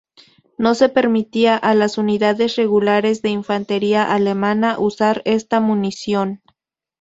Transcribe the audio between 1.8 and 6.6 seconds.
unidades regulares de infantería alemana usar esta munición.